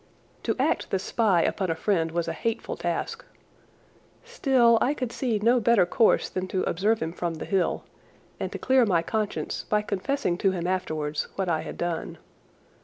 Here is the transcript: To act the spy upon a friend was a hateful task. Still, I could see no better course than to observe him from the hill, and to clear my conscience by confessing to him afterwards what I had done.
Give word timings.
To 0.41 0.55
act 0.57 0.89
the 0.89 0.97
spy 0.97 1.43
upon 1.43 1.69
a 1.69 1.75
friend 1.75 2.09
was 2.11 2.27
a 2.27 2.33
hateful 2.33 2.75
task. 2.75 3.23
Still, 4.25 4.79
I 4.81 4.95
could 4.95 5.11
see 5.11 5.37
no 5.37 5.59
better 5.59 5.85
course 5.85 6.27
than 6.27 6.47
to 6.47 6.63
observe 6.63 7.03
him 7.03 7.13
from 7.13 7.35
the 7.35 7.45
hill, 7.45 7.83
and 8.39 8.51
to 8.51 8.57
clear 8.57 8.83
my 8.83 9.03
conscience 9.03 9.63
by 9.69 9.83
confessing 9.83 10.39
to 10.39 10.49
him 10.49 10.65
afterwards 10.65 11.27
what 11.35 11.49
I 11.49 11.61
had 11.61 11.77
done. 11.77 12.17